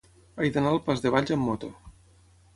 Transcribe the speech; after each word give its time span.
He 0.45 0.49
d'anar 0.55 0.71
al 0.77 0.81
pas 0.87 1.03
de 1.05 1.13
Valls 1.17 1.35
amb 1.37 1.47
moto. 1.51 1.71